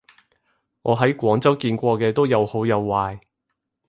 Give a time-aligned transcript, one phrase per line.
[0.81, 3.19] 我喺廣州見過嘅都有好有壞